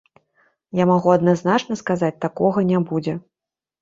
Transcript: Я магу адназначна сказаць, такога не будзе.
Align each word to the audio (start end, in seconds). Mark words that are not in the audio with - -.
Я 0.79 0.87
магу 0.91 1.09
адназначна 1.17 1.73
сказаць, 1.83 2.13
такога 2.25 2.59
не 2.71 2.79
будзе. 2.93 3.13